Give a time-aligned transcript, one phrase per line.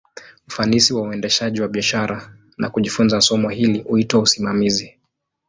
[0.47, 4.97] Ufanisi wa uendeshaji wa biashara, na kujifunza somo hili, huitwa usimamizi.